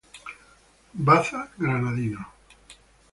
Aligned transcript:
Baza 1.05 1.41
granadino. 1.59 2.21